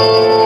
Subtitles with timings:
[0.00, 0.39] Bye.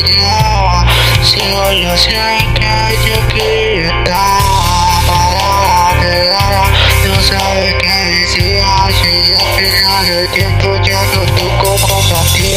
[0.00, 0.84] Si no,
[1.22, 3.92] solo siempre yo quería
[5.06, 6.72] para quedar,
[7.06, 12.56] no sabes qué decías y al final el tiempo ya no tocó para ti,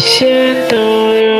[0.00, 1.39] 一切都有